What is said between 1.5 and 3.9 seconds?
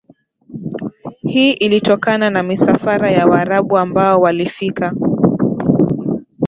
ilitokana na misafara ya waarabu